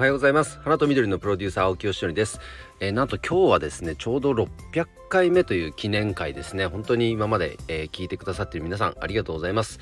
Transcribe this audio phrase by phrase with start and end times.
[0.00, 0.58] おはようございます。
[0.60, 2.40] 花と緑のプロデューサー青木よしのりです、
[2.80, 6.64] えー、なんと今日はですねちょうど600回目という記念会ですね。
[6.64, 9.78] 本当に今まで、えー、聞いてくださってる皆さんありがとうございます、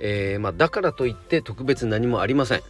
[0.00, 2.62] えー、まあ、だからといって特別何もありません。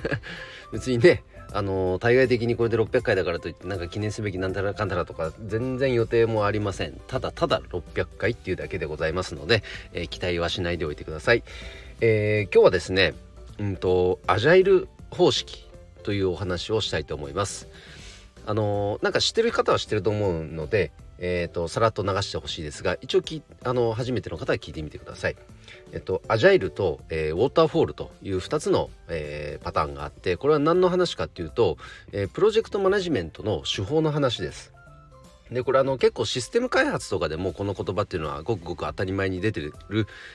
[0.72, 6.98] 別にねあの対外的にこれで600回だからといってなんか記念すべきなんたらかんたらとか全然予定もありません。
[7.06, 11.42] ただただ600回っていうだけでございますので、え期待はしないでおいてください、
[12.00, 13.12] えー今日はですね
[13.58, 15.69] うんとアジャイル方式
[16.00, 17.68] というお話をしたいと思います。
[18.46, 25.36] あのなんか知ってる方は知ってると思うので、えーと、さらっと流してほしいですが一応きあの初めての方は聞いてみてください。
[25.92, 31.76] えっと、アジャイルと、えー、ウォーターフォールという2つの、えー、パターンがあってこれは何の話かっていうと、
[32.12, 34.72] えー、プロジェクトマネジメントの手法の話です。
[35.50, 39.74] でこれあの結構システム開発とかでもこの言葉っていうのはごくごく当たり前に出てる、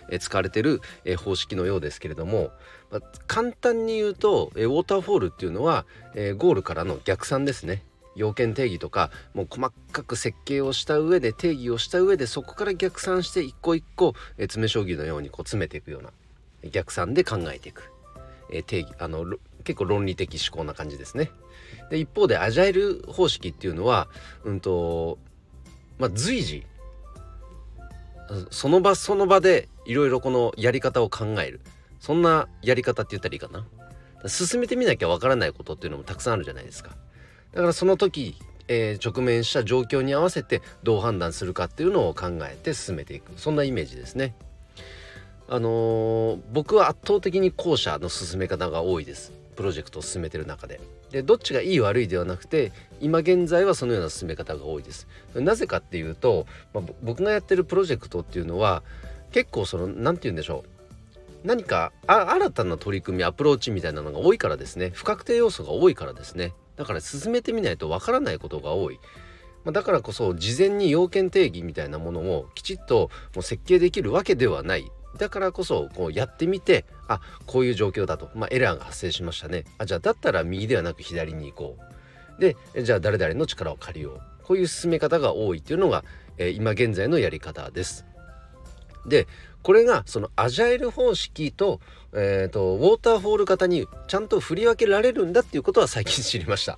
[0.09, 2.51] え使われてる、え方式のようですけれども、
[2.91, 7.83] まあ、簡単に言うと、えウォーターフォールっていうのは、えゴールからの逆算ですね。
[8.15, 16.11] 要件定義とかもう細かく設計をした上で定義をした上でそこから逆算して一個一個、え詰め将棋のようにこう詰めていくような
[16.71, 17.91] 逆算で考えていく、
[18.51, 19.25] え定義あの
[19.65, 21.31] 結構論理的思考な感じですね。
[21.89, 24.07] で一方でアジャイル方式っていうのは
[24.45, 25.17] うんと
[25.99, 26.65] まあ随時
[28.49, 31.59] その場その場でいろいろこのやり方を考える。
[31.99, 33.65] そんなやり方って言ったらいいかな。
[34.27, 36.91] 進めてみなきゃわからないことっていうのもたくさんあるじゃないですか。
[37.53, 38.35] だからその時、
[38.67, 43.31] えー、直面した状況に合わせてどう判断するかっていうのを考えて進めていく。
[43.37, 44.35] そんなイメージですね。
[45.47, 49.31] あのー、僕は圧倒的に後者の進め方が多いです。
[49.55, 50.79] プロジェクトを進めてる中で。
[51.11, 55.07] でどっちがいい悪いではなくて今現在はそのような進め方が多いです。
[55.33, 58.83] なぜかっていうと、まあ、僕がやってるプロジェクトっていうのは
[59.31, 61.47] 結構その何て言うんでしょう。
[61.47, 64.91] 何か新たな取り組みアプローチみたいなのが多いからですね。
[64.93, 66.53] 不確定要素が多いからですね。
[66.75, 68.99] だから進めてみないとわからないことが多い。
[69.63, 74.91] まだからこそ事前に要件定義みたいなものをきちっともう設計できるわけではない。
[75.17, 81.77] だからこそこうやってみてあこういう状況だと、まあ、エラーが発生しましたねあじゃあだったら右ではなく左に行こ
[82.37, 86.03] うでじゃあ誰々の力を借りようこういう進め方が多いっていうのが、
[86.37, 88.05] えー、今現在のやり方です。
[89.07, 89.27] で
[89.63, 91.79] これがそのアジャイル方式と,、
[92.13, 96.77] えーと、とウォーターフォール型にちゃんと振り分けられるんだっていうことは最近知りました。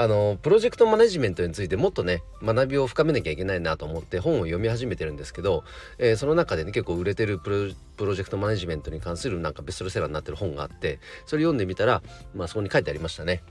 [0.00, 5.64] あのプロジェクトマネジメントについてもっとね学びを深めなきゃいけないなと思って本を読み始めてるんですけど、
[5.98, 12.00] えー、その中でね結構売れてるプロジェクトマネジメントに関するなんかベストセラーになってる本があってそれ読んでみたら
[12.32, 13.42] まあそこに書いてありましたね。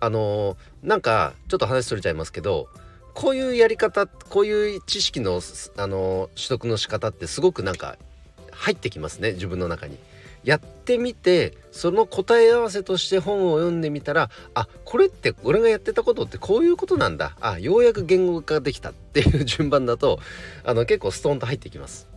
[0.00, 2.68] あのー、なんかちょっと話それちゃいますけど
[3.12, 7.98] こういうやり方こういう知識の、あのー、取得の仕方ってすごくなんか
[8.52, 9.98] 入ってきますね自分の中に。
[10.44, 17.36] やってみてその答え合わせとして本を読んでみたらあこれって俺がやってたことってこういうことなんだ。
[17.40, 20.20] あようやく言語化できたっていう順番だと
[20.64, 22.08] あの結構ストーンと入ってきます。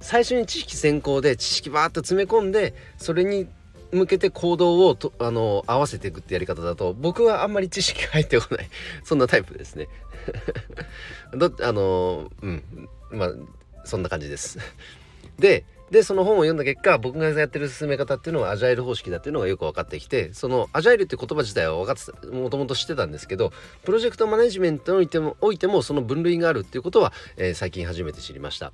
[0.00, 3.48] 最初に知識先行で知識バーッと詰め込んでそれに
[3.92, 8.68] 向けて行動をとあの合わせていくってやり方だと僕はあんまり知識入ってこない。
[9.04, 9.88] そんなタイプですね。
[11.32, 12.62] どあのうん。
[13.10, 13.32] まあ
[13.84, 14.58] そんな感じです。
[15.38, 23.52] ででその本を読んだ結果僕がやってる進め方っていうのはアジャイル方式だっていうのがよく分かってきてそのアジャイルって言葉自体は分かってもともと知ってたんですけど
[23.84, 28.72] プロジェクトマネジメントにおいてもおいてもその分類があるっていうことは、えー、最近初めて知りました。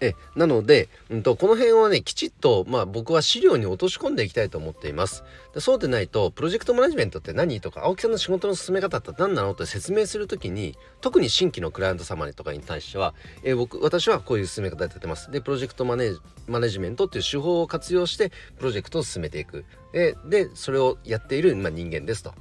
[0.00, 5.24] えなので、うんと、この辺はねきちっと、まあ、僕は資料に落とし込んでいきたいと思っています。
[5.54, 15.30] でそうでないとプロジェクトマネジメントって何とか青木さんの仕事の進め方って何なのって説明する時に特に新規のクライアント様にとかに対しては、え僕私はこういう進め方やってます。
[15.30, 16.12] でプロジェクトマネ
[16.46, 19.64] マネジメントっていう手法を活用してプロジェクトを進めていく。
[19.92, 22.34] ででそれをやっている、まあ、人間ですと。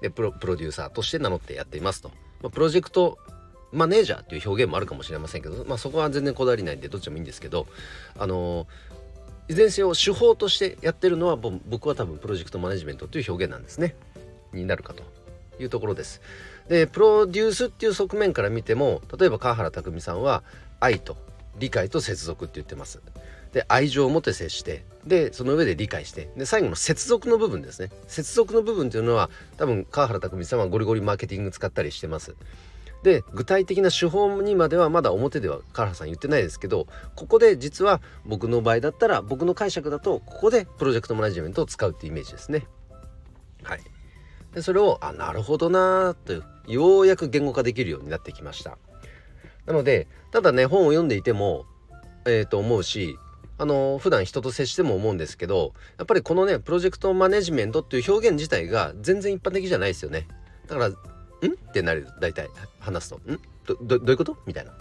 [0.00, 2.10] でプロプロデューサーとして名乗ってやっていますと、
[2.42, 3.18] まあ、プロジェクト
[3.74, 7.66] マネージャーっていう表現もあるかもしれませんけど、まあ、そこは全然こだわりないんでどっちでもいいんですけど
[8.18, 8.66] あの、
[9.48, 13.94] いずれにせよ手法としてやってるのは僕は多分プロジェクトマネジメントという表現なんですね
[14.52, 15.02] になるかと
[15.60, 16.22] いうところです。
[16.68, 20.42] でプロデュースっていう側面から見ても例えば川原拓さんは
[20.80, 21.16] 愛と
[21.58, 23.02] 理解と接続って言ってます。
[23.52, 32.34] で愛情を持って接してでその上で理解してで最後の接続の部分ですね接続の部分っていうのは多分川原拓さんはゴリゴリマーケティング使ったりしてます
[33.04, 42.66] で具体的な手法にまではまだ表では唐原さん言ってないですけどここで実は僕の場合だったら僕の解釈だとここでプロジェクトマネジメントを使うってイメージですね。
[43.62, 43.80] はい、
[44.54, 48.78] でそれをあなるほどなとようやく言語化できるようになってきました。
[49.66, 51.66] なのでただね本を読んでいても
[52.26, 53.18] えー、と思うし
[53.58, 60.26] あの普段人と接しても思うんですけどやっぱりこのねプロジェクトマネジメントっていう表現自体が全然一般的じゃないですよね
[60.66, 60.90] だから
[61.48, 62.48] 「ん?」ってなる大体
[62.80, 63.40] 話すと「ん？
[63.66, 64.72] どどどういうこと?」みたいな。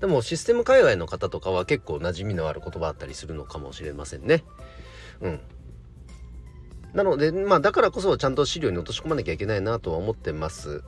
[0.00, 4.44] でもシステム界隈の方とかは結構馴染みのある言葉だったりするのかもしれませんね。
[5.20, 5.40] うん。
[6.94, 10.84] なのでまあだからこそちゃんと資料に落とし込まなきゃいけないなとは思ってます。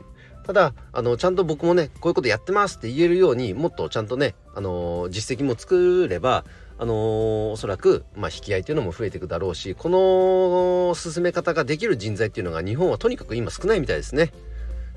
[0.47, 6.45] ただあのちゃんと僕もねこういうことやってますって言えるようにもっとちゃんとねあの実績も作れば
[6.79, 14.33] あのー、おそらく、まあ、引き合いっていうのも増えていくだろうしこの進め方ができる人材っていうのが日本はとにかく今少ないみたいですね。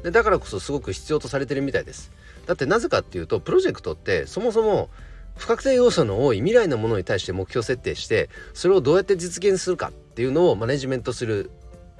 [0.04, 2.12] でだからこそすごく必要とされてるみたいです
[2.46, 4.90] だってなぜかっていうとプロジェクトってそもそも
[5.36, 11.50] 不確定要素の多い未来のものに対して目標設定してそれをどうやって実現するかっていうのをマネジメントする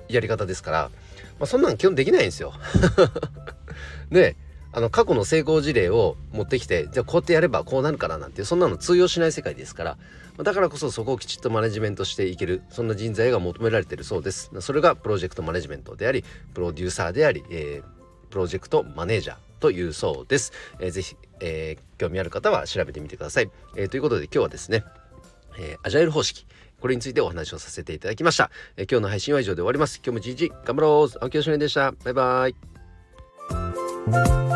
[0.08, 0.92] やり方ですから、
[1.40, 2.54] まあ、そんなん基本できないんですよ。
[4.12, 4.36] で
[4.76, 9.98] あの過去の成功事例を持ってきてじゃあこうやってやればこうなるからなんてそんなの通用しない世界ですから
[10.42, 17.93] だからこそそこをきちっとマネジメントしていけるそんな人材が求められてるそうですそれがプロジェクトマネジメントでありプロデューサーであり、えー、
[18.34, 24.84] プロジェクトマネージャーというそうです、えー、ぜひ、えー、興味ある方は調べてみてください、えー、ということで今日はですね、
[25.60, 26.48] えー、アジャイル方式。
[26.82, 30.02] これについてお話をさせていただきました、えー、今日の配信は以上で終わります。
[30.04, 31.18] 今日も一日頑張ろう。
[31.22, 31.94] 青木よしでした。
[32.04, 32.48] バイバ
[34.50, 34.53] イ。